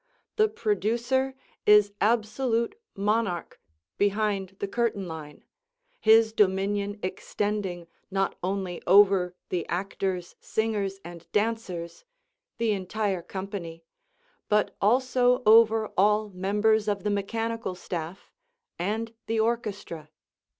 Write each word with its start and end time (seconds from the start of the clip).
The 0.35 0.49
producer 0.49 1.35
is 1.67 1.93
absolute 2.01 2.73
monarch 2.95 3.61
behind 3.99 4.55
the 4.57 4.67
curtain 4.67 5.07
line, 5.07 5.43
his 5.99 6.33
dominion 6.33 6.99
extending 7.03 7.85
not 8.09 8.33
only 8.41 8.81
over 8.87 9.35
the 9.49 9.63
actors, 9.69 10.35
singers 10.39 10.99
and 11.05 11.31
dancers 11.31 12.03
the 12.57 12.71
entire 12.71 13.21
company 13.21 13.83
but 14.49 14.75
also 14.81 15.43
over 15.45 15.89
all 15.95 16.29
members 16.31 16.87
of 16.87 17.03
the 17.03 17.11
mechanical 17.11 17.75
staff 17.75 18.31
and 18.79 19.13
the 19.27 19.39
orchestra. 19.39 20.09